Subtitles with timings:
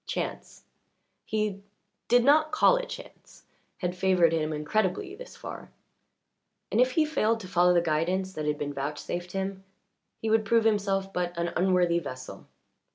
[0.07, 0.63] Chance
[1.25, 1.61] he
[2.07, 3.43] did not call it chance
[3.77, 5.69] had favoured him incredibly thus far,
[6.71, 9.63] and if he failed to follow the guidance that had been vouchsafed him
[10.19, 12.47] he would prove himself but an unworthy vessel.